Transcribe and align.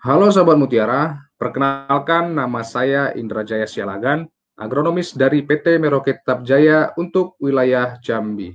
Halo 0.00 0.32
Sobat 0.32 0.56
Mutiara, 0.56 1.12
perkenalkan 1.36 2.32
nama 2.32 2.64
saya 2.64 3.12
Indra 3.20 3.44
Jaya 3.44 3.68
Sialagan, 3.68 4.24
agronomis 4.56 5.12
dari 5.12 5.44
PT 5.44 5.76
Merauke 5.76 6.16
Tetap 6.16 6.40
Jaya 6.40 6.88
untuk 6.96 7.36
wilayah 7.36 8.00
Jambi. 8.00 8.48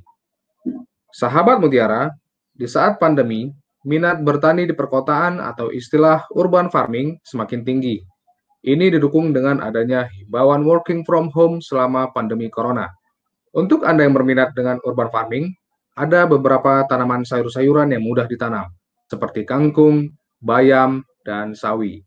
Sahabat 1.13 1.61
Mutiara, 1.61 2.09
di 2.49 2.65
saat 2.65 2.97
pandemi, 2.97 3.53
minat 3.85 4.25
bertani 4.25 4.65
di 4.65 4.73
perkotaan 4.73 5.37
atau 5.37 5.69
istilah 5.69 6.25
urban 6.33 6.73
farming 6.73 7.21
semakin 7.21 7.61
tinggi. 7.61 8.01
Ini 8.65 8.97
didukung 8.97 9.29
dengan 9.29 9.61
adanya 9.61 10.09
himbauan 10.17 10.65
working 10.65 11.05
from 11.05 11.29
home 11.29 11.61
selama 11.61 12.09
pandemi 12.09 12.49
corona. 12.49 12.89
Untuk 13.53 13.85
Anda 13.85 14.09
yang 14.09 14.17
berminat 14.17 14.57
dengan 14.57 14.81
urban 14.81 15.13
farming, 15.13 15.53
ada 15.93 16.25
beberapa 16.25 16.89
tanaman 16.89 17.21
sayur-sayuran 17.21 17.93
yang 17.93 18.01
mudah 18.01 18.25
ditanam, 18.25 18.65
seperti 19.05 19.45
kangkung, 19.45 20.09
bayam, 20.41 21.05
dan 21.25 21.57
sawi. 21.57 22.05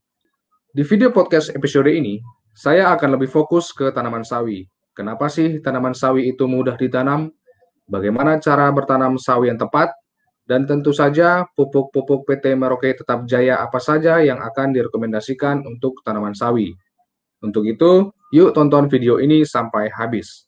Di 0.72 0.86
video 0.86 1.10
podcast 1.10 1.50
episode 1.52 1.90
ini, 1.90 2.22
saya 2.54 2.94
akan 2.94 3.18
lebih 3.18 3.28
fokus 3.28 3.74
ke 3.74 3.90
tanaman 3.90 4.22
sawi. 4.22 4.64
Kenapa 4.94 5.26
sih 5.26 5.58
tanaman 5.58 5.92
sawi 5.92 6.30
itu 6.30 6.46
mudah 6.46 6.78
ditanam? 6.78 7.34
Bagaimana 7.90 8.38
cara 8.38 8.70
bertanam 8.70 9.18
sawi 9.18 9.50
yang 9.52 9.58
tepat? 9.58 9.90
Dan 10.48 10.64
tentu 10.64 10.96
saja 10.96 11.44
pupuk-pupuk 11.52 12.24
PT 12.24 12.56
Merauke 12.56 12.96
Tetap 12.96 13.28
Jaya 13.28 13.60
apa 13.60 13.76
saja 13.76 14.16
yang 14.24 14.40
akan 14.40 14.72
direkomendasikan 14.72 15.60
untuk 15.60 16.00
tanaman 16.00 16.32
sawi. 16.32 16.72
Untuk 17.44 17.68
itu, 17.68 18.08
yuk 18.32 18.56
tonton 18.56 18.88
video 18.88 19.20
ini 19.20 19.44
sampai 19.44 19.92
habis. 19.92 20.47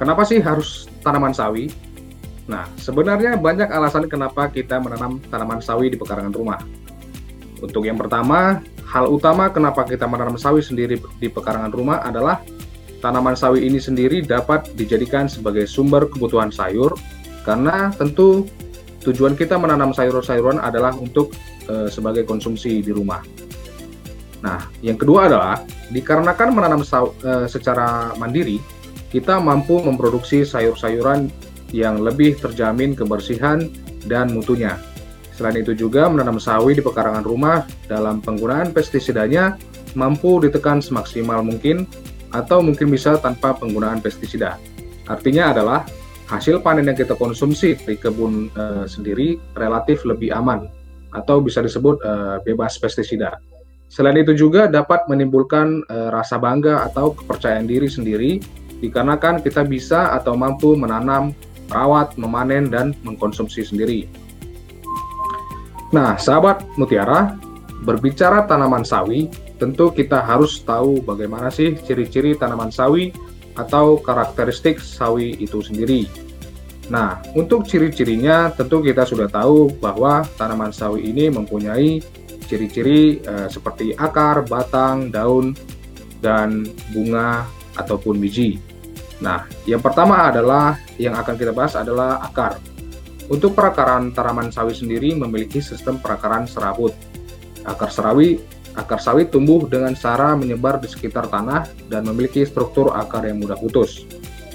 Kenapa 0.00 0.24
sih 0.24 0.40
harus 0.40 0.88
tanaman 1.04 1.36
sawi? 1.36 1.68
Nah, 2.48 2.64
sebenarnya 2.80 3.36
banyak 3.36 3.68
alasan 3.68 4.08
kenapa 4.08 4.48
kita 4.48 4.80
menanam 4.80 5.20
tanaman 5.28 5.60
sawi 5.60 5.92
di 5.92 6.00
pekarangan 6.00 6.32
rumah. 6.32 6.56
Untuk 7.60 7.84
yang 7.84 8.00
pertama, 8.00 8.64
hal 8.88 9.12
utama 9.12 9.52
kenapa 9.52 9.84
kita 9.84 10.08
menanam 10.08 10.40
sawi 10.40 10.64
sendiri 10.64 10.96
di 10.96 11.28
pekarangan 11.28 11.68
rumah 11.68 12.00
adalah 12.00 12.40
tanaman 13.04 13.36
sawi 13.36 13.68
ini 13.68 13.76
sendiri 13.76 14.24
dapat 14.24 14.72
dijadikan 14.72 15.28
sebagai 15.28 15.68
sumber 15.68 16.08
kebutuhan 16.08 16.48
sayur 16.48 16.96
karena 17.44 17.92
tentu 17.92 18.48
tujuan 19.04 19.36
kita 19.36 19.56
menanam 19.56 19.92
sayur-sayuran 19.92 20.60
adalah 20.60 20.92
untuk 20.96 21.32
e, 21.68 21.92
sebagai 21.92 22.24
konsumsi 22.24 22.80
di 22.80 22.92
rumah. 22.92 23.20
Nah, 24.40 24.64
yang 24.80 24.96
kedua 24.96 25.28
adalah 25.28 25.60
dikarenakan 25.92 26.48
menanam 26.56 26.80
sawi, 26.84 27.12
e, 27.20 27.32
secara 27.48 28.16
mandiri, 28.16 28.60
kita 29.10 29.42
mampu 29.42 29.82
memproduksi 29.82 30.46
sayur-sayuran 30.46 31.28
yang 31.74 32.02
lebih 32.02 32.38
terjamin 32.38 32.94
kebersihan 32.94 33.70
dan 34.06 34.30
mutunya. 34.30 34.78
Selain 35.34 35.56
itu 35.58 35.72
juga 35.74 36.06
menanam 36.06 36.38
sawi 36.38 36.78
di 36.78 36.82
pekarangan 36.82 37.24
rumah 37.24 37.66
dalam 37.90 38.22
penggunaan 38.22 38.70
pestisidanya 38.70 39.56
mampu 39.98 40.38
ditekan 40.42 40.78
semaksimal 40.78 41.42
mungkin 41.42 41.86
atau 42.30 42.62
mungkin 42.62 42.90
bisa 42.90 43.18
tanpa 43.18 43.56
penggunaan 43.58 43.98
pestisida. 43.98 44.60
Artinya 45.10 45.50
adalah 45.50 45.82
hasil 46.30 46.62
panen 46.62 46.86
yang 46.86 46.94
kita 46.94 47.18
konsumsi 47.18 47.74
di 47.74 47.98
kebun 47.98 48.54
e, 48.54 48.86
sendiri 48.86 49.34
relatif 49.58 50.06
lebih 50.06 50.30
aman 50.30 50.70
atau 51.10 51.42
bisa 51.42 51.58
disebut 51.58 51.98
e, 51.98 52.12
bebas 52.46 52.78
pestisida. 52.78 53.34
Selain 53.90 54.14
itu 54.14 54.38
juga 54.38 54.70
dapat 54.70 55.10
menimbulkan 55.10 55.82
e, 55.90 55.96
rasa 56.14 56.38
bangga 56.38 56.86
atau 56.86 57.18
kepercayaan 57.18 57.66
diri 57.66 57.90
sendiri 57.90 58.38
dikarenakan 58.80 59.44
kita 59.44 59.62
bisa 59.64 60.16
atau 60.16 60.34
mampu 60.34 60.74
menanam, 60.74 61.36
merawat, 61.70 62.16
memanen, 62.16 62.72
dan 62.72 62.96
mengkonsumsi 63.06 63.62
sendiri. 63.62 64.10
Nah, 65.90 66.16
sahabat 66.16 66.66
mutiara, 66.78 67.34
berbicara 67.82 68.46
tanaman 68.46 68.86
sawi, 68.86 69.30
tentu 69.60 69.92
kita 69.92 70.22
harus 70.22 70.62
tahu 70.62 71.04
bagaimana 71.04 71.52
sih 71.52 71.76
ciri-ciri 71.76 72.38
tanaman 72.38 72.72
sawi 72.72 73.12
atau 73.58 73.98
karakteristik 74.00 74.78
sawi 74.78 75.36
itu 75.36 75.60
sendiri. 75.60 76.06
Nah, 76.90 77.22
untuk 77.38 77.66
ciri-cirinya 77.70 78.50
tentu 78.50 78.82
kita 78.82 79.06
sudah 79.06 79.30
tahu 79.30 79.70
bahwa 79.78 80.26
tanaman 80.34 80.74
sawi 80.74 81.06
ini 81.06 81.30
mempunyai 81.30 82.02
ciri-ciri 82.50 83.22
eh, 83.22 83.46
seperti 83.46 83.94
akar, 83.94 84.42
batang, 84.50 85.10
daun, 85.14 85.54
dan 86.18 86.66
bunga 86.90 87.46
ataupun 87.78 88.18
biji. 88.18 88.58
Nah, 89.20 89.44
yang 89.68 89.84
pertama 89.84 90.32
adalah 90.32 90.80
yang 90.96 91.12
akan 91.16 91.36
kita 91.36 91.52
bahas 91.52 91.76
adalah 91.76 92.20
akar. 92.24 92.56
Untuk 93.30 93.54
perakaran 93.54 94.10
tanaman 94.10 94.50
sawi 94.50 94.74
sendiri 94.74 95.14
memiliki 95.14 95.62
sistem 95.62 96.00
perakaran 96.02 96.50
serabut. 96.50 96.90
Akar 97.62 97.92
serawi, 97.92 98.40
akar 98.74 98.98
sawi 98.98 99.28
tumbuh 99.28 99.68
dengan 99.70 99.94
cara 99.94 100.34
menyebar 100.34 100.82
di 100.82 100.90
sekitar 100.90 101.30
tanah 101.30 101.68
dan 101.86 102.08
memiliki 102.10 102.42
struktur 102.42 102.90
akar 102.96 103.22
yang 103.28 103.38
mudah 103.38 103.54
putus. 103.60 104.02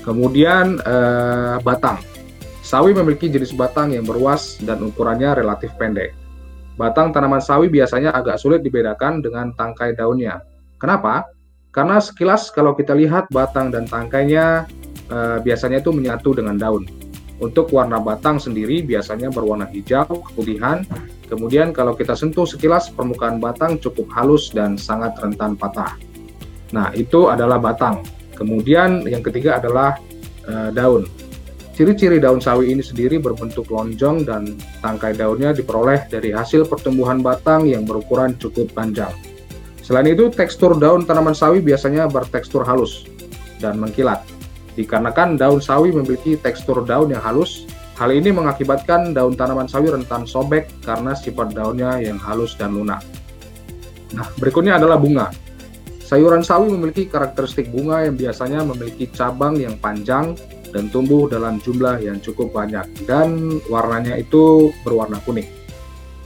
Kemudian 0.03 0.81
eh, 0.83 1.55
batang. 1.63 2.01
Sawi 2.65 2.97
memiliki 2.97 3.29
jenis 3.29 3.53
batang 3.53 3.93
yang 3.93 4.03
berwas 4.03 4.57
dan 4.59 4.81
ukurannya 4.81 5.37
relatif 5.37 5.69
pendek. 5.77 6.17
Batang 6.75 7.13
tanaman 7.15 7.39
sawi 7.39 7.71
biasanya 7.71 8.11
agak 8.11 8.41
sulit 8.41 8.59
dibedakan 8.59 9.23
dengan 9.23 9.53
tangkai 9.55 9.95
daunnya. 9.95 10.43
Kenapa? 10.81 11.23
Karena 11.75 11.99
sekilas 11.99 12.55
kalau 12.55 12.71
kita 12.71 12.95
lihat 12.95 13.27
batang 13.35 13.67
dan 13.67 13.83
tangkainya 13.83 14.63
eh, 15.11 15.37
biasanya 15.43 15.83
itu 15.83 15.91
menyatu 15.91 16.31
dengan 16.31 16.55
daun. 16.55 16.87
Untuk 17.43 17.67
warna 17.75 17.99
batang 17.99 18.39
sendiri 18.39 18.79
biasanya 18.79 19.27
berwarna 19.27 19.67
hijau, 19.67 20.23
keputihan. 20.31 20.87
Kemudian 21.27 21.75
kalau 21.75 21.91
kita 21.91 22.15
sentuh 22.15 22.47
sekilas 22.47 22.95
permukaan 22.95 23.43
batang 23.43 23.75
cukup 23.83 24.07
halus 24.15 24.55
dan 24.55 24.79
sangat 24.79 25.19
rentan 25.19 25.59
patah. 25.59 25.99
Nah, 26.71 26.95
itu 26.95 27.27
adalah 27.27 27.59
batang. 27.59 28.07
Kemudian 28.39 29.03
yang 29.03 29.19
ketiga 29.19 29.59
adalah 29.59 29.99
eh, 30.47 30.71
daun. 30.71 31.11
Ciri-ciri 31.75 32.23
daun 32.23 32.39
sawi 32.39 32.71
ini 32.71 32.79
sendiri 32.79 33.19
berbentuk 33.19 33.67
lonjong 33.67 34.23
dan 34.23 34.55
tangkai 34.79 35.11
daunnya 35.11 35.51
diperoleh 35.51 36.07
dari 36.07 36.31
hasil 36.31 36.71
pertumbuhan 36.71 37.19
batang 37.19 37.67
yang 37.67 37.83
berukuran 37.83 38.31
cukup 38.39 38.71
panjang. 38.71 39.11
Selain 39.85 40.09
itu, 40.09 40.33
tekstur 40.33 40.73
daun 40.81 41.05
tanaman 41.05 41.37
sawi 41.37 41.61
biasanya 41.61 42.09
bertekstur 42.09 42.65
halus 42.65 43.05
dan 43.61 43.77
mengkilat. 43.77 44.25
Dikarenakan 44.73 45.37
daun 45.37 45.61
sawi 45.61 45.93
memiliki 45.93 46.41
tekstur 46.41 46.81
daun 46.89 47.13
yang 47.13 47.21
halus, 47.21 47.69
hal 47.93 48.09
ini 48.09 48.33
mengakibatkan 48.33 49.13
daun 49.13 49.37
tanaman 49.37 49.69
sawi 49.69 49.93
rentan 49.93 50.25
sobek 50.25 50.65
karena 50.81 51.13
sifat 51.13 51.53
daunnya 51.53 52.01
yang 52.01 52.17
halus 52.17 52.57
dan 52.57 52.73
lunak. 52.73 53.05
Nah, 54.17 54.25
berikutnya 54.41 54.81
adalah 54.81 54.97
bunga. 54.97 55.29
Sayuran 56.01 56.41
sawi 56.41 56.73
memiliki 56.73 57.05
karakteristik 57.05 57.69
bunga 57.69 58.09
yang 58.09 58.17
biasanya 58.17 58.65
memiliki 58.65 59.05
cabang 59.13 59.61
yang 59.61 59.77
panjang 59.77 60.33
dan 60.73 60.89
tumbuh 60.89 61.29
dalam 61.29 61.61
jumlah 61.61 62.01
yang 62.01 62.17
cukup 62.25 62.49
banyak 62.49 62.89
dan 63.05 63.61
warnanya 63.69 64.17
itu 64.17 64.73
berwarna 64.81 65.21
kuning. 65.21 65.49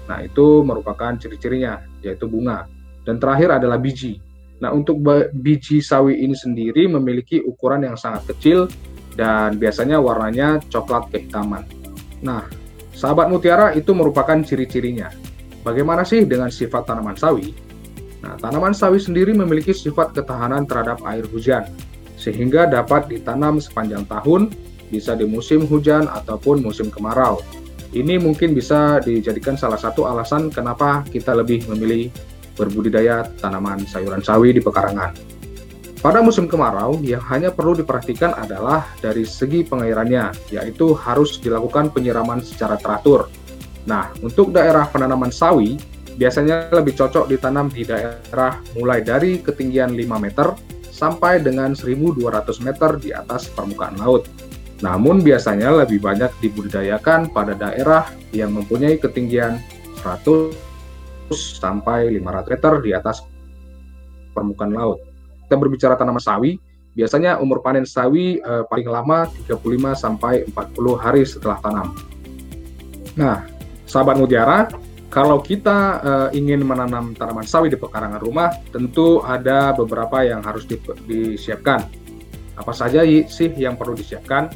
Nah, 0.07 0.23
itu 0.23 0.63
merupakan 0.63 1.11
ciri-cirinya, 1.19 1.83
yaitu 1.99 2.23
bunga. 2.23 2.78
Dan 3.07 3.17
terakhir 3.17 3.59
adalah 3.59 3.79
biji. 3.79 4.19
Nah, 4.59 4.75
untuk 4.75 4.99
biji 5.31 5.79
sawi 5.79 6.19
ini 6.19 6.35
sendiri 6.35 6.87
memiliki 6.91 7.39
ukuran 7.39 7.87
yang 7.87 7.95
sangat 7.95 8.27
kecil 8.35 8.67
dan 9.15 9.55
biasanya 9.55 9.99
warnanya 10.03 10.59
coklat 10.67 11.07
kehitaman. 11.15 11.63
Nah, 12.19 12.43
sahabat 12.91 13.31
mutiara 13.31 13.71
itu 13.71 13.95
merupakan 13.95 14.35
ciri-cirinya. 14.43 15.07
Bagaimana 15.63 16.03
sih 16.03 16.27
dengan 16.27 16.51
sifat 16.51 16.87
tanaman 16.87 17.15
sawi? 17.15 17.55
Nah, 18.19 18.35
tanaman 18.35 18.75
sawi 18.75 18.99
sendiri 18.99 19.31
memiliki 19.31 19.71
sifat 19.71 20.11
ketahanan 20.11 20.67
terhadap 20.67 20.99
air 21.07 21.23
hujan, 21.31 21.63
sehingga 22.19 22.67
dapat 22.67 23.07
ditanam 23.07 23.63
sepanjang 23.63 24.03
tahun, 24.11 24.51
bisa 24.91 25.15
di 25.15 25.23
musim 25.23 25.63
hujan 25.63 26.11
ataupun 26.11 26.59
musim 26.59 26.91
kemarau. 26.91 27.39
Ini 27.89 28.21
mungkin 28.21 28.53
bisa 28.53 29.01
dijadikan 29.01 29.55
salah 29.55 29.79
satu 29.79 30.05
alasan 30.05 30.51
kenapa 30.51 31.01
kita 31.09 31.33
lebih 31.33 31.65
memilih 31.71 32.11
berbudidaya 32.59 33.23
tanaman 33.39 33.87
sayuran 33.87 34.19
sawi 34.19 34.51
di 34.51 34.59
pekarangan. 34.59 35.15
Pada 35.99 36.23
musim 36.23 36.47
kemarau, 36.47 36.99
yang 37.03 37.19
hanya 37.27 37.51
perlu 37.51 37.75
diperhatikan 37.75 38.31
adalah 38.35 38.87
dari 39.03 39.27
segi 39.27 39.67
pengairannya, 39.67 40.51
yaitu 40.51 40.95
harus 40.95 41.39
dilakukan 41.43 41.91
penyiraman 41.91 42.39
secara 42.39 42.79
teratur. 42.79 43.27
Nah, 43.83 44.11
untuk 44.23 44.55
daerah 44.55 44.87
penanaman 44.87 45.31
sawi, 45.31 45.75
biasanya 46.15 46.71
lebih 46.71 46.95
cocok 46.95 47.27
ditanam 47.27 47.67
di 47.67 47.83
daerah 47.83 48.59
mulai 48.79 49.03
dari 49.03 49.43
ketinggian 49.43 49.91
5 49.95 50.19
meter 50.19 50.55
sampai 50.87 51.43
dengan 51.43 51.75
1200 51.75 52.59
meter 52.63 52.99
di 52.99 53.11
atas 53.15 53.51
permukaan 53.51 53.99
laut. 53.99 54.27
Namun 54.79 55.19
biasanya 55.19 55.83
lebih 55.83 55.99
banyak 55.99 56.31
dibudidayakan 56.39 57.31
pada 57.31 57.55
daerah 57.55 58.07
yang 58.31 58.55
mempunyai 58.55 58.95
ketinggian 58.95 59.59
100 59.99 60.68
sampai 61.35 62.17
500 62.17 62.51
meter 62.51 62.73
di 62.81 62.91
atas 62.95 63.21
permukaan 64.33 64.73
laut 64.73 65.09
kita 65.49 65.57
berbicara 65.57 65.97
tanaman 65.97 66.21
sawi, 66.21 66.61
biasanya 66.93 67.41
umur 67.41 67.65
panen 67.65 67.81
sawi 67.81 68.37
eh, 68.37 68.63
paling 68.69 68.85
lama 68.85 69.25
35 69.49 69.65
sampai 69.97 70.45
40 70.45 70.93
hari 70.93 71.25
setelah 71.25 71.57
tanam. 71.57 71.97
Nah, 73.17 73.49
sahabat 73.89 74.21
mutiara, 74.21 74.69
kalau 75.09 75.41
kita 75.41 76.05
eh, 76.05 76.37
ingin 76.37 76.61
menanam 76.61 77.17
tanaman 77.17 77.49
sawi 77.49 77.73
di 77.73 77.81
pekarangan 77.81 78.21
rumah, 78.21 78.53
tentu 78.69 79.25
ada 79.25 79.73
beberapa 79.73 80.21
yang 80.21 80.45
harus 80.45 80.69
di, 80.69 80.77
disiapkan. 81.09 81.89
Apa 82.53 82.77
saja 82.77 83.01
sih 83.25 83.49
yang 83.57 83.73
perlu 83.73 83.97
disiapkan? 83.97 84.53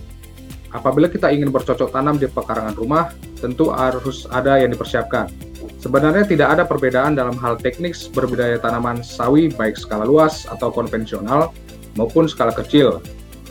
Apabila 0.70 1.10
kita 1.10 1.34
ingin 1.34 1.50
bercocok 1.50 1.90
tanam 1.90 2.22
di 2.22 2.30
pekarangan 2.30 2.78
rumah, 2.78 3.10
tentu 3.42 3.74
harus 3.74 4.30
ada 4.30 4.62
yang 4.62 4.70
dipersiapkan 4.70 5.52
Sebenarnya 5.81 6.24
tidak 6.24 6.48
ada 6.60 6.63
perbedaan 6.63 7.13
dalam 7.13 7.36
hal 7.39 7.60
teknik 7.60 7.94
berbudidaya 8.15 8.57
tanaman 8.57 9.04
sawi 9.04 9.51
baik 9.51 9.75
skala 9.75 10.07
luas 10.07 10.48
atau 10.48 10.71
konvensional 10.71 11.51
maupun 12.00 12.25
skala 12.25 12.56
kecil. 12.56 13.04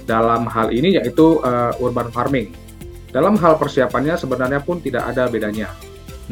Dalam 0.09 0.49
hal 0.51 0.75
ini 0.75 0.99
yaitu 0.99 1.39
uh, 1.45 1.77
urban 1.79 2.11
farming. 2.11 2.51
Dalam 3.13 3.37
hal 3.37 3.61
persiapannya 3.61 4.17
sebenarnya 4.17 4.65
pun 4.65 4.81
tidak 4.81 5.07
ada 5.13 5.29
bedanya. 5.29 5.69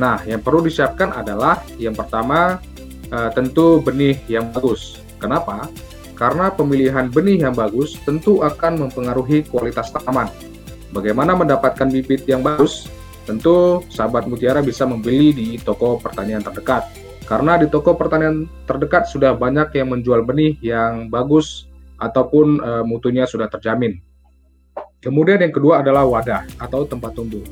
Nah, 0.01 0.19
yang 0.25 0.41
perlu 0.41 0.65
disiapkan 0.65 1.13
adalah 1.13 1.61
yang 1.77 1.93
pertama 1.93 2.59
uh, 3.13 3.31
tentu 3.37 3.85
benih 3.85 4.17
yang 4.27 4.49
bagus. 4.51 4.99
Kenapa? 5.21 5.69
Karena 6.17 6.49
pemilihan 6.53 7.09
benih 7.09 7.49
yang 7.49 7.57
bagus 7.57 7.97
tentu 8.05 8.41
akan 8.41 8.89
mempengaruhi 8.89 9.45
kualitas 9.49 9.93
tanaman. 9.93 10.29
Bagaimana 10.91 11.37
mendapatkan 11.39 11.87
bibit 11.87 12.27
yang 12.27 12.43
bagus? 12.43 12.89
Tentu 13.29 13.85
sahabat 13.93 14.27
mutiara 14.27 14.65
bisa 14.65 14.89
membeli 14.89 15.31
di 15.31 15.49
toko 15.61 16.01
pertanian 16.01 16.41
terdekat. 16.41 16.89
Karena 17.29 17.55
di 17.55 17.71
toko 17.71 17.95
pertanian 17.95 18.49
terdekat 18.67 19.07
sudah 19.07 19.39
banyak 19.39 19.71
yang 19.79 19.95
menjual 19.95 20.27
benih 20.27 20.59
yang 20.59 21.07
bagus 21.07 21.71
ataupun 22.01 22.59
e, 22.59 22.71
mutunya 22.83 23.23
sudah 23.29 23.47
terjamin. 23.47 24.03
Kemudian 24.99 25.39
yang 25.39 25.55
kedua 25.55 25.85
adalah 25.85 26.05
wadah 26.09 26.43
atau 26.59 26.83
tempat 26.89 27.15
tumbuh. 27.15 27.45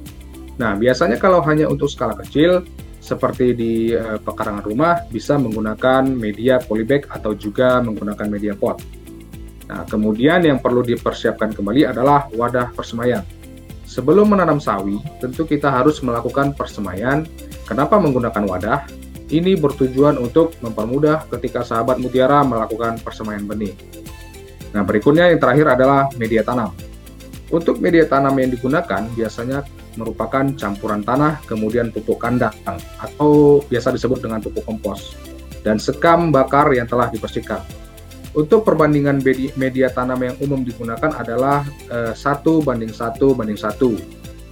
Nah, 0.59 0.75
biasanya 0.75 1.21
kalau 1.21 1.39
hanya 1.47 1.71
untuk 1.71 1.87
skala 1.87 2.19
kecil 2.19 2.67
seperti 2.99 3.55
di 3.55 3.95
e, 3.95 4.19
pekarangan 4.19 4.67
rumah 4.67 5.07
bisa 5.15 5.39
menggunakan 5.39 6.11
media 6.11 6.59
polybag 6.59 7.07
atau 7.07 7.39
juga 7.39 7.79
menggunakan 7.79 8.27
media 8.27 8.59
pot. 8.59 8.83
Nah, 9.69 9.85
kemudian 9.87 10.43
yang 10.43 10.59
perlu 10.59 10.83
dipersiapkan 10.83 11.55
kembali 11.55 11.87
adalah 11.87 12.27
wadah 12.35 12.75
persemaian. 12.75 13.23
Sebelum 13.89 14.37
menanam 14.37 14.61
sawi, 14.61 15.01
tentu 15.17 15.49
kita 15.49 15.73
harus 15.73 16.05
melakukan 16.05 16.53
persemaian. 16.53 17.25
Kenapa 17.65 17.97
menggunakan 17.97 18.45
wadah? 18.45 18.85
Ini 19.33 19.57
bertujuan 19.57 20.21
untuk 20.21 20.53
mempermudah 20.61 21.25
ketika 21.33 21.65
sahabat 21.65 21.97
mutiara 21.97 22.45
melakukan 22.45 23.01
persemaian 23.01 23.49
benih. 23.49 23.73
Nah, 24.77 24.85
berikutnya 24.85 25.33
yang 25.33 25.41
terakhir 25.41 25.73
adalah 25.73 26.13
media 26.21 26.45
tanam. 26.45 26.77
Untuk 27.49 27.81
media 27.81 28.05
tanam 28.05 28.37
yang 28.37 28.53
digunakan 28.53 29.09
biasanya 29.17 29.65
merupakan 29.97 30.45
campuran 30.53 31.01
tanah, 31.01 31.41
kemudian 31.49 31.89
pupuk 31.89 32.21
kandang 32.21 32.53
atau 33.01 33.65
biasa 33.73 33.97
disebut 33.97 34.21
dengan 34.21 34.45
pupuk 34.45 34.69
kompos 34.69 35.17
dan 35.65 35.81
sekam 35.81 36.29
bakar 36.29 36.69
yang 36.77 36.85
telah 36.85 37.09
dibersihkan. 37.09 37.65
Untuk 38.37 38.65
perbandingan 38.69 39.25
media 39.57 39.89
tanam 39.89 40.21
yang 40.21 40.37
umum 40.45 40.61
digunakan 40.61 41.09
adalah 41.17 41.65
eh, 41.89 42.13
satu 42.13 42.61
banding 42.61 42.93
satu 42.93 43.33
banding 43.33 43.57
satu. 43.57 43.97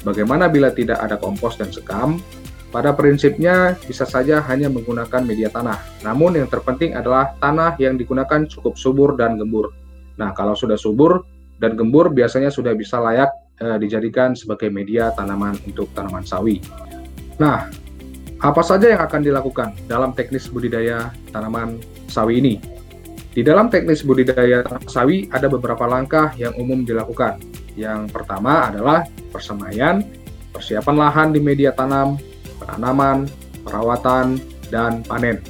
Bagaimana 0.06 0.46
bila 0.46 0.72
tidak 0.72 1.02
ada 1.02 1.18
kompos 1.18 1.58
dan 1.58 1.68
sekam? 1.68 2.22
Pada 2.70 2.92
prinsipnya 2.92 3.78
bisa 3.88 4.04
saja 4.04 4.42
hanya 4.52 4.68
menggunakan 4.68 5.22
media 5.24 5.48
tanah. 5.48 5.80
Namun 6.04 6.36
yang 6.40 6.48
terpenting 6.50 6.92
adalah 6.92 7.34
tanah 7.40 7.78
yang 7.80 7.96
digunakan 7.96 8.44
cukup 8.46 8.76
subur 8.76 9.16
dan 9.16 9.38
gembur. 9.40 9.72
Nah, 10.16 10.32
kalau 10.32 10.56
sudah 10.56 10.76
subur 10.76 11.24
dan 11.56 11.76
gembur 11.76 12.12
biasanya 12.12 12.52
sudah 12.52 12.76
bisa 12.76 13.00
layak 13.00 13.32
eh, 13.60 13.76
dijadikan 13.80 14.36
sebagai 14.36 14.72
media 14.72 15.12
tanaman 15.16 15.56
untuk 15.64 15.92
tanaman 15.92 16.24
sawi. 16.24 16.60
Nah, 17.36 17.68
apa 18.40 18.62
saja 18.64 18.92
yang 18.92 19.02
akan 19.04 19.20
dilakukan 19.24 19.68
dalam 19.88 20.12
teknis 20.12 20.48
budidaya 20.52 21.12
tanaman 21.32 21.80
sawi 22.08 22.40
ini? 22.44 22.75
Di 23.36 23.44
dalam 23.44 23.68
teknis 23.68 24.00
budidaya 24.00 24.64
sawi 24.88 25.28
ada 25.28 25.44
beberapa 25.52 25.84
langkah 25.84 26.32
yang 26.40 26.56
umum 26.56 26.88
dilakukan. 26.88 27.36
Yang 27.76 28.08
pertama 28.08 28.72
adalah 28.72 29.04
persemaian, 29.28 30.00
persiapan 30.56 30.96
lahan 30.96 31.28
di 31.36 31.40
media 31.44 31.68
tanam, 31.76 32.16
penanaman, 32.56 33.28
perawatan, 33.60 34.40
dan 34.72 35.04
panen. 35.04 35.44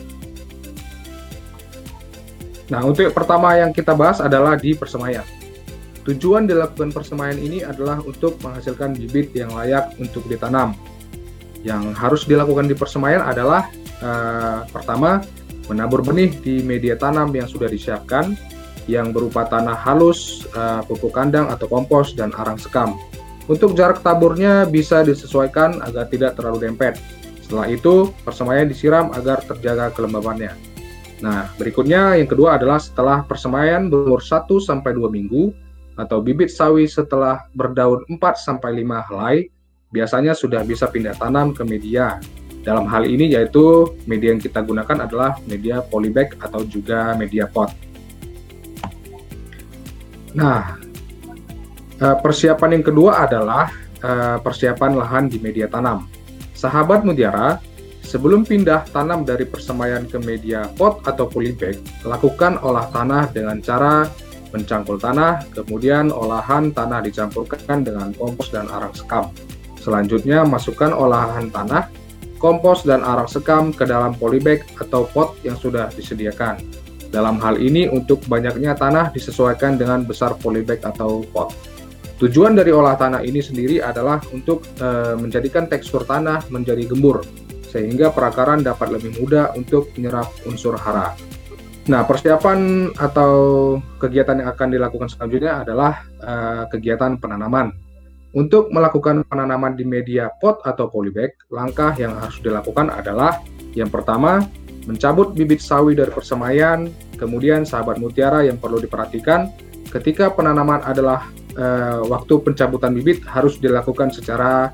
Nah, 2.66 2.83
untuk 2.83 3.07
pertama 3.14 3.55
yang 3.55 3.71
kita 3.71 3.95
bahas 3.95 4.19
adalah 4.19 4.59
di 4.59 4.75
persemaian. 4.75 5.23
Tujuan 6.02 6.50
dilakukan 6.50 6.90
persemaian 6.90 7.38
ini 7.38 7.62
adalah 7.62 8.02
untuk 8.02 8.43
menghasilkan 8.43 8.99
bibit 8.99 9.31
yang 9.31 9.55
layak 9.55 9.95
untuk 10.02 10.26
ditanam. 10.26 10.75
Yang 11.62 11.95
harus 11.95 12.23
dilakukan 12.26 12.66
di 12.66 12.75
persemaian 12.75 13.23
adalah 13.23 13.71
uh, 14.02 14.66
pertama 14.75 15.23
menabur 15.66 16.02
benih 16.02 16.30
di 16.42 16.62
media 16.62 16.94
tanam 16.94 17.30
yang 17.35 17.46
sudah 17.46 17.66
disiapkan 17.66 18.35
yang 18.87 19.11
berupa 19.11 19.46
tanah 19.50 19.75
halus, 19.75 20.46
uh, 20.54 20.82
pupuk 20.87 21.11
kandang 21.11 21.50
atau 21.50 21.66
kompos, 21.66 22.14
dan 22.14 22.30
arang 22.38 22.54
sekam. 22.54 22.94
Untuk 23.50 23.75
jarak 23.78 24.02
taburnya 24.02 24.66
bisa 24.66 25.02
disesuaikan 25.02 25.82
agar 25.82 26.06
tidak 26.11 26.38
terlalu 26.38 26.70
dempet. 26.70 26.99
Setelah 27.42 27.70
itu, 27.70 28.11
persemaian 28.26 28.66
disiram 28.66 29.11
agar 29.14 29.42
terjaga 29.42 29.94
kelembabannya. 29.94 30.54
Nah, 31.23 31.50
berikutnya 31.54 32.18
yang 32.18 32.26
kedua 32.26 32.58
adalah 32.58 32.82
setelah 32.82 33.23
persemaian 33.23 33.87
berumur 33.87 34.23
1-2 34.23 35.11
minggu, 35.11 35.54
atau 35.96 36.20
bibit 36.20 36.52
sawi 36.52 36.85
setelah 36.87 37.49
berdaun 37.56 38.04
4-5 38.06 38.61
helai, 39.11 39.49
biasanya 39.90 40.37
sudah 40.37 40.61
bisa 40.66 40.90
pindah 40.90 41.16
tanam 41.16 41.56
ke 41.56 41.62
media 41.64 42.20
dalam 42.66 42.90
hal 42.90 43.06
ini 43.06 43.30
yaitu 43.30 43.94
media 44.11 44.35
yang 44.35 44.42
kita 44.42 44.58
gunakan 44.66 45.06
adalah 45.06 45.38
media 45.46 45.87
polybag 45.87 46.35
atau 46.42 46.66
juga 46.66 47.14
media 47.14 47.46
pot. 47.46 47.70
Nah, 50.35 50.75
eh, 52.02 52.16
persiapan 52.18 52.82
yang 52.82 52.85
kedua 52.90 53.23
adalah 53.23 53.70
eh, 54.02 54.37
persiapan 54.42 54.99
lahan 54.99 55.25
di 55.30 55.38
media 55.38 55.70
tanam. 55.70 56.11
Sahabat 56.58 57.06
mutiara, 57.06 57.62
sebelum 58.02 58.42
pindah 58.42 58.90
tanam 58.90 59.23
dari 59.23 59.46
persemaian 59.46 60.02
ke 60.02 60.18
media 60.18 60.66
pot 60.75 61.06
atau 61.06 61.30
polybag, 61.30 61.78
lakukan 62.02 62.58
olah 62.66 62.90
tanah 62.90 63.30
dengan 63.30 63.62
cara 63.62 64.11
mencangkul 64.50 64.99
tanah, 64.99 65.46
kemudian 65.54 66.11
olahan 66.11 66.75
tanah 66.75 67.04
dicampurkan 67.04 67.85
dengan 67.85 68.11
kompos 68.16 68.50
dan 68.50 68.66
arang 68.73 68.94
sekam. 68.94 69.30
Selanjutnya, 69.80 70.42
masukkan 70.42 70.90
olahan 70.90 71.52
tanah 71.52 72.05
kompos 72.37 72.87
dan 72.87 73.02
arang 73.02 73.28
sekam 73.28 73.75
ke 73.75 73.85
dalam 73.88 74.14
polybag 74.16 74.62
atau 74.78 75.09
pot 75.11 75.37
yang 75.43 75.59
sudah 75.59 75.90
disediakan. 75.93 76.61
Dalam 77.11 77.40
hal 77.40 77.57
ini, 77.62 77.88
untuk 77.88 78.21
banyaknya 78.28 78.76
tanah 78.76 79.14
disesuaikan 79.14 79.81
dengan 79.81 80.05
besar 80.05 80.37
polybag 80.37 80.83
atau 80.85 81.25
pot. 81.33 81.55
Tujuan 82.16 82.57
dari 82.57 82.73
olah 82.73 82.97
tanah 82.97 83.21
ini 83.25 83.45
sendiri 83.45 83.85
adalah 83.85 84.21
untuk 84.33 84.64
e, 84.81 85.16
menjadikan 85.21 85.69
tekstur 85.69 86.05
tanah 86.09 86.49
menjadi 86.49 86.88
gembur, 86.88 87.21
sehingga 87.69 88.09
perakaran 88.09 88.64
dapat 88.64 88.88
lebih 88.88 89.21
mudah 89.21 89.52
untuk 89.52 89.93
menyerap 89.97 90.33
unsur 90.49 90.81
hara. 90.81 91.12
Nah, 91.87 92.02
persiapan 92.02 92.90
atau 92.99 93.33
kegiatan 94.00 94.43
yang 94.43 94.49
akan 94.50 94.69
dilakukan 94.75 95.09
selanjutnya 95.12 95.62
adalah 95.62 96.09
e, 96.19 96.33
kegiatan 96.73 97.21
penanaman. 97.21 97.86
Untuk 98.37 98.69
melakukan 98.69 99.25
penanaman 99.25 99.81
di 99.81 99.88
media 99.88 100.28
pot 100.28 100.61
atau 100.61 100.93
polybag, 100.93 101.33
langkah 101.49 101.97
yang 101.97 102.21
harus 102.21 102.37
dilakukan 102.45 102.93
adalah 102.93 103.40
yang 103.73 103.88
pertama, 103.88 104.45
mencabut 104.85 105.33
bibit 105.33 105.64
sawi 105.64 105.97
dari 105.97 106.12
persemaian, 106.12 106.85
kemudian 107.16 107.64
sahabat 107.64 107.97
mutiara 107.97 108.45
yang 108.45 108.61
perlu 108.61 108.76
diperhatikan 108.76 109.49
ketika 109.88 110.28
penanaman 110.28 110.85
adalah 110.85 111.33
uh, 111.57 112.05
waktu 112.05 112.37
pencabutan 112.45 112.93
bibit 112.93 113.25
harus 113.25 113.57
dilakukan 113.57 114.12
secara 114.12 114.69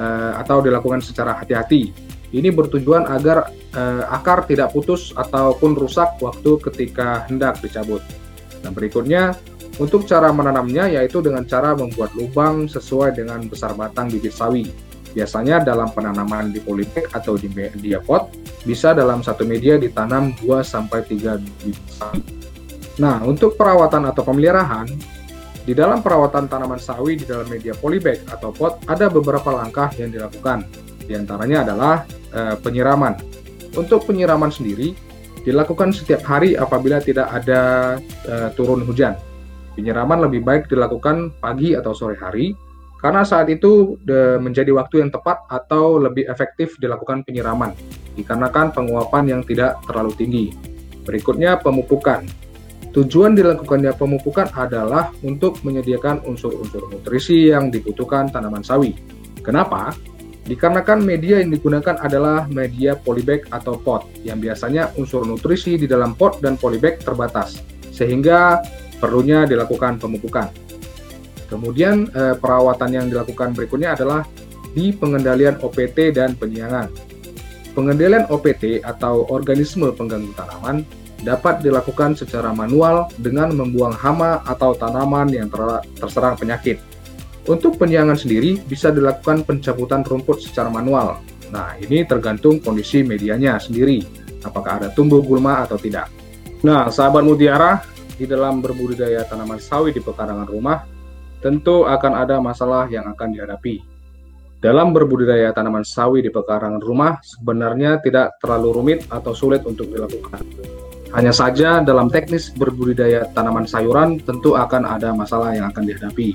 uh, 0.00 0.32
atau 0.40 0.64
dilakukan 0.64 1.04
secara 1.04 1.36
hati-hati. 1.36 1.92
Ini 2.32 2.48
bertujuan 2.48 3.12
agar 3.12 3.52
uh, 3.76 4.08
akar 4.08 4.48
tidak 4.48 4.72
putus 4.72 5.12
ataupun 5.12 5.76
rusak 5.76 6.16
waktu 6.24 6.56
ketika 6.64 7.28
hendak 7.28 7.60
dicabut. 7.60 8.00
Nah, 8.64 8.72
berikutnya 8.72 9.36
untuk 9.76 10.08
cara 10.08 10.32
menanamnya 10.32 10.88
yaitu 10.88 11.20
dengan 11.20 11.44
cara 11.44 11.76
membuat 11.76 12.16
lubang 12.16 12.64
sesuai 12.64 13.16
dengan 13.16 13.44
besar 13.44 13.76
batang 13.76 14.08
bibit 14.08 14.32
sawi. 14.32 14.68
Biasanya 15.16 15.64
dalam 15.64 15.88
penanaman 15.96 16.52
di 16.52 16.60
polybag 16.60 17.08
atau 17.16 17.40
di 17.40 17.48
media 17.48 18.00
pot, 18.04 18.28
bisa 18.68 18.92
dalam 18.92 19.24
satu 19.24 19.48
media 19.48 19.80
ditanam 19.80 20.36
2-3 20.44 21.40
bibit 21.64 21.88
sawi. 21.88 22.20
Nah, 22.96 23.20
untuk 23.24 23.56
perawatan 23.56 24.08
atau 24.08 24.24
pemeliharaan, 24.24 24.88
di 25.66 25.74
dalam 25.74 25.98
perawatan 25.98 26.46
tanaman 26.46 26.78
sawi 26.78 27.18
di 27.18 27.26
dalam 27.26 27.50
media 27.50 27.74
polybag 27.74 28.22
atau 28.30 28.54
pot 28.54 28.78
ada 28.86 29.10
beberapa 29.10 29.50
langkah 29.50 29.90
yang 29.98 30.14
dilakukan. 30.14 30.62
Di 31.02 31.18
antaranya 31.18 31.66
adalah 31.66 32.06
e, 32.30 32.54
penyiraman. 32.62 33.18
Untuk 33.74 34.06
penyiraman 34.06 34.54
sendiri 34.54 34.94
dilakukan 35.42 35.90
setiap 35.90 36.22
hari 36.22 36.54
apabila 36.54 37.02
tidak 37.02 37.26
ada 37.34 37.94
e, 37.98 38.34
turun 38.54 38.86
hujan. 38.86 39.18
Penyiraman 39.76 40.24
lebih 40.24 40.40
baik 40.40 40.72
dilakukan 40.72 41.36
pagi 41.36 41.76
atau 41.76 41.92
sore 41.92 42.16
hari 42.16 42.56
karena 42.96 43.22
saat 43.28 43.52
itu 43.52 44.00
menjadi 44.40 44.72
waktu 44.72 45.04
yang 45.04 45.12
tepat 45.12 45.44
atau 45.52 46.00
lebih 46.00 46.24
efektif 46.32 46.80
dilakukan 46.80 47.22
penyiraman 47.28 47.76
dikarenakan 48.16 48.72
penguapan 48.72 49.24
yang 49.36 49.42
tidak 49.44 49.76
terlalu 49.84 50.16
tinggi. 50.16 50.46
Berikutnya 51.04 51.60
pemupukan. 51.60 52.24
Tujuan 52.96 53.36
dilakukannya 53.36 53.92
pemupukan 53.92 54.48
adalah 54.56 55.12
untuk 55.20 55.60
menyediakan 55.60 56.24
unsur-unsur 56.24 56.88
nutrisi 56.88 57.52
yang 57.52 57.68
dibutuhkan 57.68 58.32
tanaman 58.32 58.64
sawi. 58.64 58.96
Kenapa? 59.44 59.92
Dikarenakan 60.48 61.04
media 61.04 61.44
yang 61.44 61.52
digunakan 61.52 62.00
adalah 62.00 62.48
media 62.48 62.96
polybag 62.96 63.44
atau 63.52 63.76
pot, 63.76 64.08
yang 64.24 64.40
biasanya 64.40 64.96
unsur 64.96 65.28
nutrisi 65.28 65.76
di 65.76 65.84
dalam 65.84 66.16
pot 66.16 66.40
dan 66.40 66.56
polybag 66.56 67.02
terbatas, 67.04 67.60
sehingga 67.92 68.64
perlunya 68.98 69.44
dilakukan 69.44 70.00
pemupukan. 70.00 70.48
Kemudian 71.46 72.10
eh, 72.10 72.34
perawatan 72.34 72.90
yang 72.90 73.06
dilakukan 73.06 73.54
berikutnya 73.54 73.94
adalah 73.94 74.26
di 74.74 74.92
pengendalian 74.92 75.56
OPT 75.62 76.12
dan 76.12 76.34
penyiangan. 76.36 76.90
Pengendalian 77.72 78.28
OPT 78.28 78.80
atau 78.82 79.28
organisme 79.28 79.88
pengganggu 79.92 80.32
tanaman 80.32 80.84
dapat 81.24 81.64
dilakukan 81.64 82.12
secara 82.16 82.52
manual 82.52 83.08
dengan 83.16 83.52
membuang 83.52 83.96
hama 83.96 84.44
atau 84.44 84.76
tanaman 84.76 85.32
yang 85.32 85.48
ter 85.48 85.60
terserang 85.96 86.36
penyakit. 86.36 86.80
Untuk 87.46 87.78
penyiangan 87.78 88.18
sendiri 88.18 88.58
bisa 88.58 88.90
dilakukan 88.90 89.46
pencabutan 89.46 90.02
rumput 90.02 90.42
secara 90.42 90.66
manual. 90.66 91.22
Nah, 91.54 91.78
ini 91.78 92.02
tergantung 92.02 92.58
kondisi 92.58 93.06
medianya 93.06 93.56
sendiri, 93.62 94.02
apakah 94.42 94.82
ada 94.82 94.88
tumbuh 94.90 95.22
gulma 95.22 95.62
atau 95.62 95.78
tidak. 95.78 96.10
Nah, 96.66 96.90
sahabat 96.90 97.22
mutiara, 97.22 97.86
di 98.16 98.24
dalam 98.24 98.64
berbudidaya 98.64 99.22
tanaman 99.28 99.60
sawi 99.60 99.92
di 99.92 100.00
pekarangan 100.00 100.48
rumah, 100.48 100.82
tentu 101.44 101.84
akan 101.84 102.12
ada 102.16 102.40
masalah 102.40 102.88
yang 102.88 103.04
akan 103.12 103.36
dihadapi. 103.36 103.84
Dalam 104.56 104.96
berbudidaya 104.96 105.52
tanaman 105.52 105.84
sawi 105.84 106.24
di 106.24 106.32
pekarangan 106.32 106.80
rumah, 106.80 107.20
sebenarnya 107.20 108.00
tidak 108.00 108.40
terlalu 108.40 108.68
rumit 108.72 109.00
atau 109.12 109.36
sulit 109.36 109.62
untuk 109.68 109.92
dilakukan. 109.92 110.40
Hanya 111.12 111.30
saja 111.30 111.84
dalam 111.84 112.10
teknis 112.10 112.50
berbudidaya 112.50 113.28
tanaman 113.36 113.68
sayuran 113.68 114.18
tentu 114.24 114.56
akan 114.56 114.88
ada 114.88 115.12
masalah 115.12 115.54
yang 115.54 115.68
akan 115.70 115.86
dihadapi. 115.86 116.28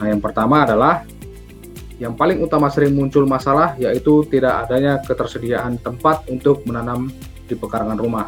Nah, 0.00 0.06
yang 0.08 0.22
pertama 0.22 0.64
adalah 0.64 1.04
yang 2.00 2.16
paling 2.16 2.40
utama 2.40 2.72
sering 2.72 2.96
muncul 2.96 3.28
masalah 3.28 3.76
yaitu 3.76 4.24
tidak 4.32 4.64
adanya 4.64 5.04
ketersediaan 5.04 5.76
tempat 5.84 6.24
untuk 6.32 6.64
menanam 6.64 7.12
di 7.44 7.52
pekarangan 7.52 8.00
rumah. 8.00 8.26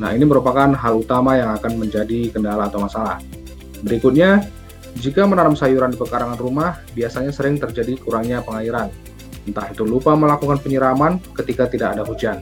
Nah, 0.00 0.16
ini 0.16 0.24
merupakan 0.24 0.72
hal 0.72 0.96
utama 0.96 1.36
yang 1.36 1.52
akan 1.60 1.76
menjadi 1.76 2.32
kendala 2.32 2.72
atau 2.72 2.80
masalah. 2.80 3.20
Berikutnya, 3.84 4.48
jika 4.96 5.28
menanam 5.28 5.52
sayuran 5.52 5.92
di 5.92 6.00
pekarangan 6.00 6.40
rumah, 6.40 6.80
biasanya 6.96 7.28
sering 7.36 7.60
terjadi 7.60 8.00
kurangnya 8.00 8.40
pengairan. 8.40 8.88
Entah 9.44 9.68
itu 9.68 9.84
lupa 9.84 10.16
melakukan 10.16 10.56
penyiraman 10.64 11.20
ketika 11.36 11.68
tidak 11.68 12.00
ada 12.00 12.02
hujan. 12.08 12.40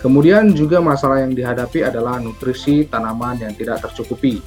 Kemudian 0.00 0.56
juga 0.56 0.80
masalah 0.80 1.20
yang 1.20 1.36
dihadapi 1.36 1.84
adalah 1.84 2.16
nutrisi 2.16 2.88
tanaman 2.88 3.44
yang 3.44 3.52
tidak 3.52 3.84
tercukupi, 3.84 4.40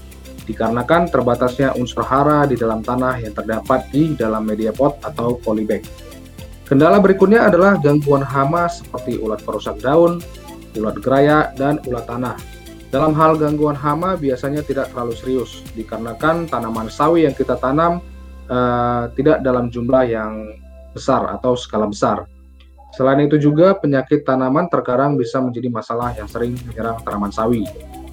dikarenakan 0.50 1.14
terbatasnya 1.14 1.78
unsur 1.78 2.02
hara 2.02 2.50
di 2.50 2.58
dalam 2.58 2.82
tanah 2.82 3.22
yang 3.22 3.38
terdapat 3.38 3.86
di 3.94 4.18
dalam 4.18 4.42
media 4.50 4.74
pot 4.74 4.98
atau 5.06 5.38
polybag. 5.38 5.86
Kendala 6.66 6.98
berikutnya 6.98 7.46
adalah 7.46 7.78
gangguan 7.78 8.26
hama 8.26 8.66
seperti 8.66 9.22
ulat 9.22 9.46
perusak 9.46 9.78
daun, 9.78 10.18
ulat 10.78 10.98
geraya, 11.00 11.54
dan 11.56 11.80
ulat 11.86 12.06
tanah. 12.06 12.36
Dalam 12.94 13.18
hal 13.18 13.42
gangguan 13.42 13.74
hama 13.74 14.14
biasanya 14.14 14.62
tidak 14.62 14.94
terlalu 14.94 15.18
serius, 15.18 15.66
dikarenakan 15.74 16.46
tanaman 16.46 16.94
sawi 16.94 17.26
yang 17.26 17.34
kita 17.34 17.58
tanam 17.58 18.06
uh, 18.54 19.10
tidak 19.18 19.42
dalam 19.42 19.74
jumlah 19.74 20.06
yang 20.06 20.54
besar 20.94 21.26
atau 21.34 21.58
skala 21.58 21.90
besar. 21.90 22.30
Selain 22.94 23.18
itu 23.26 23.42
juga 23.42 23.74
penyakit 23.74 24.22
tanaman 24.22 24.70
terkadang 24.70 25.18
bisa 25.18 25.42
menjadi 25.42 25.74
masalah 25.74 26.14
yang 26.14 26.30
sering 26.30 26.54
menyerang 26.70 27.02
tanaman 27.02 27.34
sawi, 27.34 27.66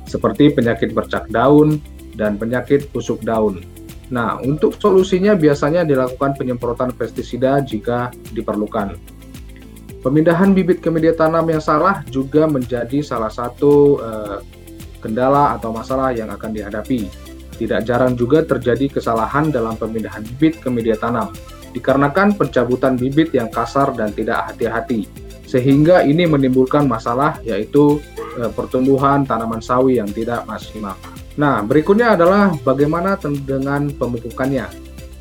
seperti 0.09 0.57
penyakit 0.57 0.97
bercak 0.97 1.29
daun 1.29 1.77
dan 2.17 2.41
penyakit 2.41 2.89
busuk 2.89 3.21
daun. 3.21 3.61
Nah, 4.09 4.41
untuk 4.41 4.81
solusinya 4.81 5.37
biasanya 5.37 5.85
dilakukan 5.85 6.41
penyemprotan 6.41 6.97
pestisida 6.97 7.61
jika 7.61 8.09
diperlukan. 8.33 9.20
Pemindahan 10.01 10.57
bibit 10.57 10.81
ke 10.81 10.89
media 10.89 11.13
tanam 11.13 11.45
yang 11.45 11.61
salah 11.61 12.01
juga 12.09 12.49
menjadi 12.49 13.05
salah 13.05 13.29
satu 13.29 14.01
eh, 14.01 14.39
kendala 15.01 15.57
atau 15.61 15.73
masalah 15.73 16.13
yang 16.17 16.33
akan 16.33 16.57
dihadapi. 16.57 17.09
Tidak 17.61 17.85
jarang 17.85 18.17
juga 18.17 18.41
terjadi 18.41 18.89
kesalahan 18.89 19.53
dalam 19.53 19.77
pemindahan 19.77 20.25
bibit 20.25 20.65
ke 20.65 20.73
media 20.73 20.97
tanam 20.97 21.29
dikarenakan 21.77 22.35
pencabutan 22.35 22.99
bibit 22.99 23.31
yang 23.35 23.53
kasar 23.53 23.95
dan 23.95 24.11
tidak 24.11 24.51
hati-hati, 24.51 25.07
sehingga 25.47 26.03
ini 26.03 26.27
menimbulkan 26.27 26.87
masalah 26.87 27.39
yaitu 27.47 28.03
e, 28.39 28.51
pertumbuhan 28.51 29.23
tanaman 29.23 29.63
sawi 29.63 30.03
yang 30.03 30.11
tidak 30.11 30.43
maksimal. 30.51 30.99
Nah, 31.39 31.63
berikutnya 31.63 32.19
adalah 32.19 32.53
bagaimana 32.67 33.15
dengan 33.23 33.87
pemupukannya. 33.95 34.67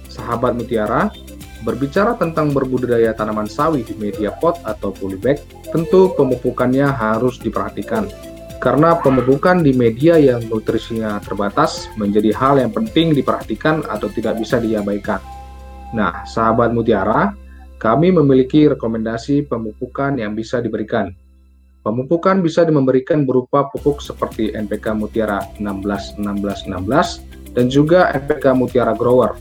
Sahabat 0.10 0.58
mutiara, 0.58 1.14
berbicara 1.64 2.16
tentang 2.16 2.52
berbudidaya 2.56 3.12
tanaman 3.16 3.48
sawi 3.48 3.84
di 3.84 3.96
media 3.98 4.32
pot 4.36 4.60
atau 4.64 4.96
polybag, 4.96 5.42
tentu 5.72 6.14
pemupukannya 6.16 6.88
harus 6.88 7.40
diperhatikan. 7.40 8.08
Karena 8.60 9.00
pemupukan 9.00 9.64
di 9.64 9.72
media 9.72 10.20
yang 10.20 10.44
nutrisinya 10.52 11.24
terbatas 11.24 11.88
menjadi 11.96 12.36
hal 12.36 12.60
yang 12.60 12.76
penting 12.76 13.16
diperhatikan 13.16 13.88
atau 13.88 14.12
tidak 14.12 14.36
bisa 14.36 14.60
diabaikan. 14.60 15.24
Nah, 15.96 16.28
sahabat 16.28 16.76
mutiara, 16.76 17.32
kami 17.80 18.12
memiliki 18.12 18.68
rekomendasi 18.68 19.48
pemupukan 19.48 20.20
yang 20.20 20.36
bisa 20.36 20.60
diberikan. 20.60 21.16
Pemupukan 21.80 22.44
bisa 22.44 22.68
memberikan 22.68 23.24
berupa 23.24 23.72
pupuk 23.72 24.04
seperti 24.04 24.52
NPK 24.52 24.92
Mutiara 25.00 25.40
16 25.64 26.20
16 26.20 26.68
16 26.68 27.56
dan 27.56 27.66
juga 27.72 28.12
NPK 28.12 28.52
Mutiara 28.52 28.92
Grower. 28.92 29.40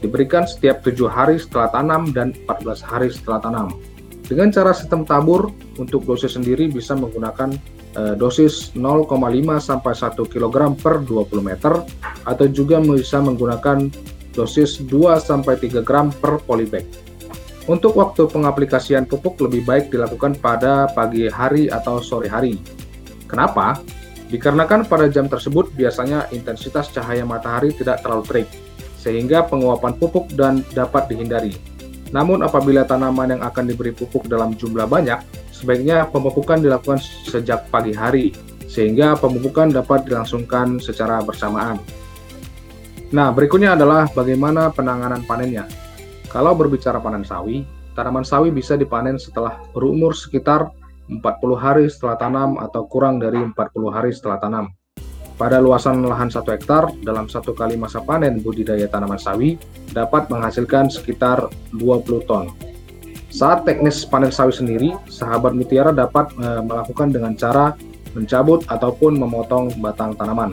Diberikan 0.00 0.48
setiap 0.48 0.80
7 0.80 0.96
hari 1.12 1.36
setelah 1.36 1.68
tanam 1.68 2.12
dan 2.16 2.32
14 2.48 2.80
hari 2.80 3.08
setelah 3.12 3.40
tanam. 3.44 3.68
Dengan 4.24 4.48
cara 4.48 4.72
sistem 4.72 5.04
tabur, 5.04 5.52
untuk 5.76 6.08
dosis 6.08 6.38
sendiri 6.40 6.70
bisa 6.72 6.96
menggunakan 6.96 7.52
eh, 7.98 8.14
dosis 8.16 8.72
0,5 8.72 9.10
sampai 9.60 9.92
1 9.92 10.16
kg 10.16 10.54
per 10.78 11.04
20 11.04 11.42
meter 11.42 11.74
atau 12.24 12.46
juga 12.48 12.80
bisa 12.80 13.20
menggunakan 13.20 13.90
dosis 14.32 14.80
2-3 14.86 15.82
gram 15.82 16.14
per 16.14 16.38
polybag. 16.46 16.86
Untuk 17.68 17.98
waktu 17.98 18.26
pengaplikasian 18.26 19.04
pupuk 19.04 19.36
lebih 19.46 19.62
baik 19.68 19.92
dilakukan 19.92 20.38
pada 20.40 20.88
pagi 20.90 21.28
hari 21.28 21.68
atau 21.68 22.00
sore 22.00 22.26
hari. 22.26 22.56
Kenapa? 23.28 23.78
Dikarenakan 24.30 24.86
pada 24.86 25.10
jam 25.10 25.26
tersebut 25.26 25.74
biasanya 25.74 26.30
intensitas 26.30 26.90
cahaya 26.94 27.26
matahari 27.26 27.74
tidak 27.74 28.02
terlalu 28.02 28.24
terik, 28.26 28.48
sehingga 29.00 29.48
penguapan 29.48 29.96
pupuk 29.96 30.28
dan 30.36 30.60
dapat 30.76 31.08
dihindari. 31.08 31.56
Namun 32.12 32.44
apabila 32.44 32.84
tanaman 32.84 33.38
yang 33.38 33.42
akan 33.42 33.64
diberi 33.64 33.96
pupuk 33.96 34.28
dalam 34.28 34.52
jumlah 34.52 34.84
banyak, 34.84 35.24
sebaiknya 35.56 36.04
pemupukan 36.12 36.60
dilakukan 36.60 37.00
sejak 37.00 37.64
pagi 37.72 37.96
hari, 37.96 38.36
sehingga 38.68 39.16
pemupukan 39.16 39.72
dapat 39.72 40.04
dilangsungkan 40.04 40.76
secara 40.82 41.24
bersamaan. 41.24 41.80
Nah, 43.10 43.32
berikutnya 43.34 43.74
adalah 43.74 44.06
bagaimana 44.12 44.70
penanganan 44.70 45.24
panennya. 45.26 45.66
Kalau 46.30 46.54
berbicara 46.54 47.02
panen 47.02 47.26
sawi, 47.26 47.66
tanaman 47.98 48.22
sawi 48.22 48.54
bisa 48.54 48.78
dipanen 48.78 49.18
setelah 49.18 49.58
berumur 49.74 50.14
sekitar 50.14 50.70
40 51.10 51.18
hari 51.58 51.90
setelah 51.90 52.14
tanam 52.14 52.54
atau 52.62 52.86
kurang 52.86 53.18
dari 53.18 53.42
40 53.42 53.90
hari 53.90 54.14
setelah 54.14 54.38
tanam. 54.38 54.70
Pada 55.40 55.56
luasan 55.56 56.04
lahan 56.04 56.28
1 56.28 56.44
hektar, 56.52 56.92
dalam 57.00 57.24
satu 57.24 57.56
kali 57.56 57.72
masa 57.72 58.04
panen 58.04 58.44
budidaya 58.44 58.84
tanaman 58.84 59.16
sawi 59.16 59.56
dapat 59.88 60.28
menghasilkan 60.28 60.92
sekitar 60.92 61.48
20 61.72 62.28
ton. 62.28 62.52
Saat 63.32 63.64
teknis 63.64 64.04
panen 64.04 64.28
sawi 64.28 64.52
sendiri, 64.52 64.92
sahabat 65.08 65.56
mutiara 65.56 65.96
dapat 65.96 66.28
e, 66.36 66.44
melakukan 66.60 67.08
dengan 67.08 67.32
cara 67.40 67.72
mencabut 68.12 68.68
ataupun 68.68 69.16
memotong 69.16 69.80
batang 69.80 70.12
tanaman. 70.12 70.52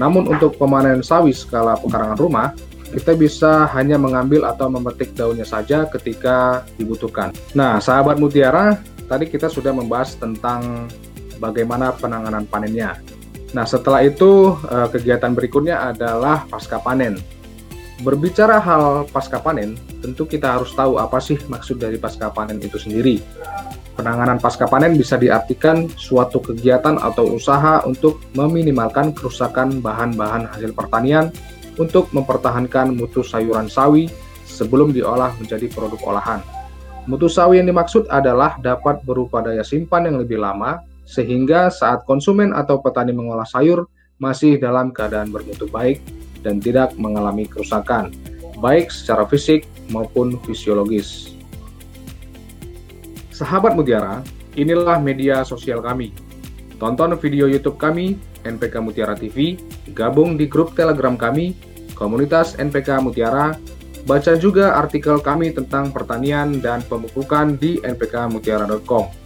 Namun 0.00 0.24
untuk 0.32 0.56
pemanen 0.56 1.04
sawi 1.04 1.36
skala 1.36 1.76
pekarangan 1.76 2.16
rumah, 2.16 2.56
kita 2.88 3.12
bisa 3.12 3.68
hanya 3.76 4.00
mengambil 4.00 4.48
atau 4.48 4.72
memetik 4.72 5.12
daunnya 5.12 5.44
saja 5.44 5.84
ketika 5.92 6.64
dibutuhkan. 6.80 7.36
Nah, 7.52 7.84
sahabat 7.84 8.16
mutiara, 8.16 8.80
tadi 9.12 9.28
kita 9.28 9.52
sudah 9.52 9.76
membahas 9.76 10.16
tentang 10.16 10.88
bagaimana 11.36 11.92
penanganan 11.92 12.48
panennya. 12.48 12.96
Nah, 13.52 13.68
setelah 13.68 14.00
itu 14.04 14.56
eh, 14.68 14.88
kegiatan 14.88 15.32
berikutnya 15.36 15.92
adalah 15.92 16.48
pasca 16.48 16.80
panen. 16.80 17.20
Berbicara 18.02 18.58
hal 18.58 19.06
pasca 19.12 19.38
panen, 19.38 19.78
tentu 20.02 20.26
kita 20.26 20.58
harus 20.58 20.74
tahu 20.74 20.98
apa 20.98 21.22
sih 21.22 21.38
maksud 21.46 21.78
dari 21.78 22.00
pasca 22.00 22.32
panen 22.32 22.58
itu 22.58 22.80
sendiri. 22.80 23.22
Penanganan 23.92 24.40
pasca 24.40 24.64
panen 24.64 24.96
bisa 24.96 25.20
diartikan 25.20 25.86
suatu 25.94 26.40
kegiatan 26.40 26.96
atau 26.98 27.36
usaha 27.36 27.84
untuk 27.84 28.24
meminimalkan 28.32 29.12
kerusakan 29.12 29.84
bahan-bahan 29.84 30.48
hasil 30.48 30.72
pertanian 30.72 31.28
untuk 31.76 32.08
mempertahankan 32.10 32.96
mutu 32.96 33.20
sayuran 33.20 33.68
sawi 33.68 34.08
sebelum 34.48 34.96
diolah 34.96 35.36
menjadi 35.36 35.68
produk 35.70 36.00
olahan. 36.08 36.40
Mutu 37.04 37.28
sawi 37.28 37.60
yang 37.60 37.68
dimaksud 37.68 38.08
adalah 38.08 38.56
dapat 38.58 39.04
berupa 39.04 39.44
daya 39.44 39.62
simpan 39.62 40.08
yang 40.08 40.16
lebih 40.18 40.40
lama 40.40 40.80
sehingga 41.06 41.68
saat 41.68 42.06
konsumen 42.08 42.54
atau 42.54 42.78
petani 42.78 43.12
mengolah 43.12 43.46
sayur 43.46 43.86
masih 44.22 44.56
dalam 44.56 44.94
keadaan 44.94 45.34
bermutu 45.34 45.66
baik 45.66 45.98
dan 46.46 46.62
tidak 46.62 46.94
mengalami 46.98 47.46
kerusakan, 47.46 48.14
baik 48.62 48.90
secara 48.90 49.26
fisik 49.26 49.66
maupun 49.90 50.38
fisiologis. 50.46 51.34
Sahabat 53.34 53.74
Mutiara, 53.74 54.22
inilah 54.54 55.02
media 55.02 55.42
sosial 55.42 55.82
kami. 55.82 56.14
Tonton 56.78 57.14
video 57.18 57.46
YouTube 57.46 57.78
kami, 57.78 58.18
NPK 58.42 58.82
Mutiara 58.82 59.14
TV, 59.14 59.58
gabung 59.94 60.34
di 60.34 60.50
grup 60.50 60.74
Telegram 60.74 61.14
kami, 61.14 61.54
komunitas 61.94 62.58
NPK 62.58 63.02
Mutiara, 63.02 63.54
baca 64.02 64.34
juga 64.34 64.74
artikel 64.78 65.22
kami 65.22 65.54
tentang 65.54 65.94
pertanian 65.94 66.58
dan 66.58 66.82
pemupukan 66.86 67.54
di 67.54 67.78
npkmutiara.com. 67.82 69.21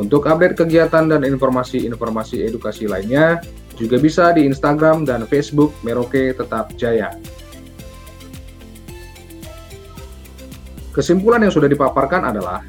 Untuk 0.00 0.24
update 0.24 0.56
kegiatan 0.56 1.12
dan 1.12 1.20
informasi-informasi 1.28 2.48
edukasi 2.48 2.88
lainnya, 2.88 3.44
juga 3.76 4.00
bisa 4.00 4.32
di 4.32 4.48
Instagram 4.48 5.04
dan 5.04 5.28
Facebook 5.28 5.76
Merauke 5.84 6.32
Tetap 6.32 6.72
Jaya. 6.80 7.12
Kesimpulan 10.96 11.44
yang 11.44 11.52
sudah 11.52 11.68
dipaparkan 11.68 12.32
adalah 12.32 12.64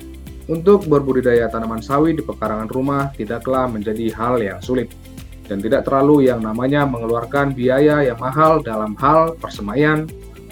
untuk 0.52 0.84
berbudidaya 0.92 1.48
tanaman 1.48 1.80
sawi 1.80 2.20
di 2.20 2.22
pekarangan 2.22 2.68
rumah 2.68 3.16
tidaklah 3.16 3.72
menjadi 3.72 4.12
hal 4.12 4.36
yang 4.44 4.60
sulit 4.60 4.92
dan 5.48 5.64
tidak 5.64 5.88
terlalu 5.88 6.28
yang 6.28 6.44
namanya 6.44 6.84
mengeluarkan 6.84 7.56
biaya 7.56 8.04
yang 8.04 8.20
mahal 8.20 8.60
dalam 8.60 8.92
hal 9.00 9.40
persemaian, 9.40 10.04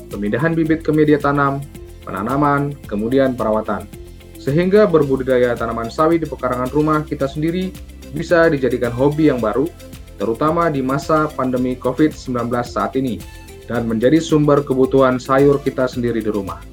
pemindahan 0.08 0.56
bibit 0.56 0.88
ke 0.88 0.96
media 0.96 1.20
tanam, 1.20 1.60
penanaman, 2.08 2.72
kemudian 2.88 3.36
perawatan. 3.36 3.99
Sehingga 4.40 4.88
berbudidaya 4.88 5.52
tanaman 5.54 5.92
sawi 5.92 6.16
di 6.16 6.26
pekarangan 6.26 6.72
rumah 6.72 7.04
kita 7.04 7.28
sendiri 7.28 7.76
bisa 8.16 8.48
dijadikan 8.48 8.90
hobi 8.90 9.28
yang 9.28 9.44
baru, 9.44 9.68
terutama 10.16 10.72
di 10.72 10.80
masa 10.80 11.28
pandemi 11.28 11.76
COVID-19 11.76 12.48
saat 12.64 12.96
ini, 12.96 13.20
dan 13.68 13.86
menjadi 13.86 14.18
sumber 14.18 14.64
kebutuhan 14.64 15.20
sayur 15.20 15.60
kita 15.60 15.86
sendiri 15.86 16.24
di 16.24 16.32
rumah. 16.32 16.64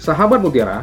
Sahabat 0.00 0.42
Mutiara, 0.42 0.82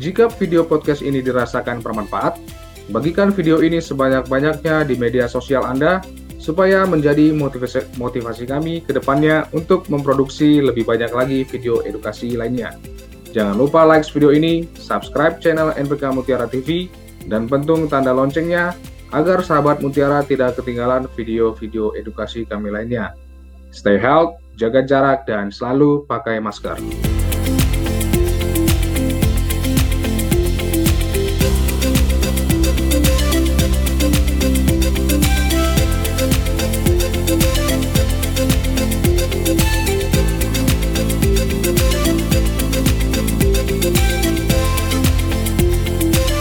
jika 0.00 0.32
video 0.40 0.64
podcast 0.64 1.04
ini 1.04 1.20
dirasakan 1.20 1.84
bermanfaat, 1.84 2.40
bagikan 2.88 3.28
video 3.34 3.60
ini 3.60 3.82
sebanyak-banyaknya 3.82 4.88
di 4.88 4.94
media 4.96 5.28
sosial 5.28 5.68
Anda 5.68 6.00
supaya 6.40 6.84
menjadi 6.88 7.32
motivasi, 7.32 7.96
motivasi 8.00 8.44
kami 8.44 8.84
ke 8.84 8.96
depannya 8.96 9.48
untuk 9.56 9.88
memproduksi 9.92 10.64
lebih 10.64 10.84
banyak 10.84 11.12
lagi 11.12 11.38
video 11.44 11.84
edukasi 11.84 12.36
lainnya. 12.36 12.72
Jangan 13.34 13.58
lupa 13.58 13.82
like 13.82 14.06
video 14.14 14.30
ini, 14.30 14.62
subscribe 14.78 15.42
channel 15.42 15.74
NPK 15.74 16.14
Mutiara 16.14 16.46
TV, 16.46 16.86
dan 17.26 17.50
pentung 17.50 17.90
tanda 17.90 18.14
loncengnya 18.14 18.78
agar 19.10 19.42
sahabat 19.42 19.82
Mutiara 19.82 20.22
tidak 20.22 20.54
ketinggalan 20.54 21.10
video-video 21.18 21.90
edukasi 21.98 22.46
kami 22.46 22.70
lainnya. 22.70 23.10
Stay 23.74 23.98
healthy, 23.98 24.38
jaga 24.54 24.86
jarak, 24.86 25.26
dan 25.26 25.50
selalu 25.50 26.06
pakai 26.06 26.38
masker. 26.38 26.78